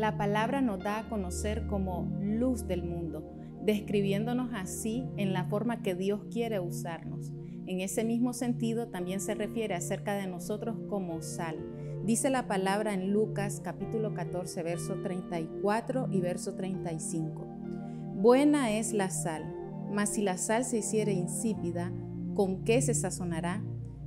[0.00, 5.82] la palabra nos da a conocer como luz del mundo, describiéndonos así en la forma
[5.82, 7.30] que Dios quiere usarnos.
[7.66, 11.58] En ese mismo sentido también se refiere acerca de nosotros como sal.
[12.06, 17.46] Dice la palabra en Lucas capítulo 14, verso 34 y verso 35.
[18.16, 19.54] Buena es la sal,
[19.92, 21.92] mas si la sal se hiciere insípida,
[22.34, 23.62] ¿con qué se sazonará?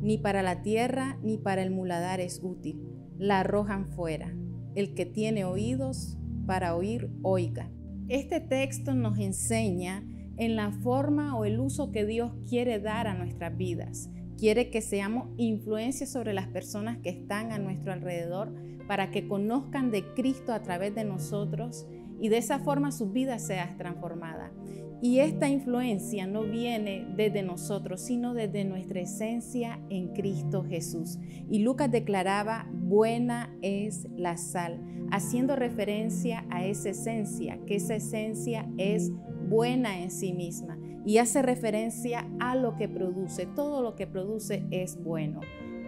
[0.00, 2.82] Ni para la tierra ni para el muladar es útil.
[3.18, 4.34] La arrojan fuera.
[4.76, 7.70] El que tiene oídos para oír, oiga.
[8.08, 10.04] Este texto nos enseña
[10.36, 14.10] en la forma o el uso que Dios quiere dar a nuestras vidas.
[14.38, 18.52] Quiere que seamos influencia sobre las personas que están a nuestro alrededor
[18.86, 21.86] para que conozcan de Cristo a través de nosotros
[22.20, 24.52] y de esa forma su vida sea transformada.
[25.00, 31.18] Y esta influencia no viene desde nosotros, sino desde nuestra esencia en Cristo Jesús.
[31.50, 38.68] Y Lucas declaraba, buena es la sal, haciendo referencia a esa esencia, que esa esencia
[38.78, 39.10] es
[39.48, 40.78] buena en sí misma.
[41.04, 45.40] Y hace referencia a lo que produce, todo lo que produce es bueno.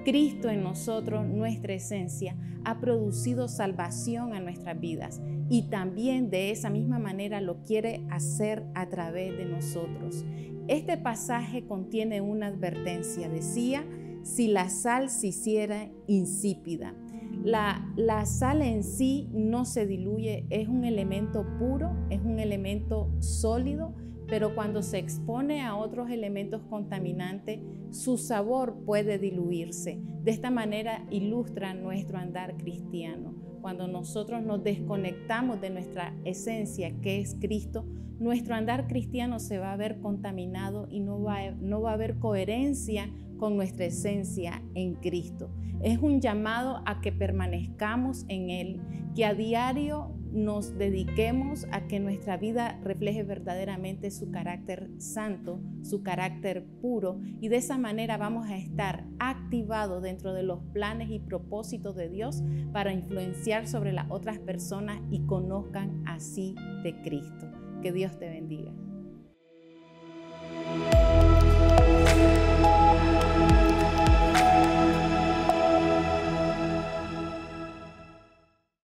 [0.05, 6.71] Cristo en nosotros, nuestra esencia, ha producido salvación a nuestras vidas y también de esa
[6.71, 10.25] misma manera lo quiere hacer a través de nosotros.
[10.67, 13.29] Este pasaje contiene una advertencia.
[13.29, 13.85] Decía,
[14.29, 16.95] si la sal se hiciera insípida.
[17.43, 23.11] La, la, sal en sí no se diluye, es un elemento puro, es un elemento
[23.21, 23.95] sólido,
[24.27, 29.99] pero cuando se expone a otros elementos contaminantes, su sabor puede diluirse.
[30.23, 33.35] De esta manera ilustra nuestro andar cristiano.
[33.61, 37.85] Cuando nosotros nos desconectamos de nuestra esencia, que es Cristo,
[38.19, 42.19] nuestro andar cristiano se va a ver contaminado y no va, no va a haber
[42.19, 45.51] coherencia con nuestra esencia en Cristo.
[45.83, 48.81] Es un llamado a que permanezcamos en Él,
[49.15, 56.03] que a diario nos dediquemos a que nuestra vida refleje verdaderamente su carácter santo, su
[56.03, 61.19] carácter puro, y de esa manera vamos a estar activados dentro de los planes y
[61.19, 62.43] propósitos de Dios
[62.73, 67.47] para influenciar sobre las otras personas y conozcan así de Cristo.
[67.83, 68.88] Que Dios te bendiga.